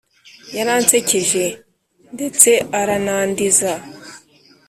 yaransekeje, 0.55 1.45
ndetse 2.15 2.49
aranandiza. 2.79 3.73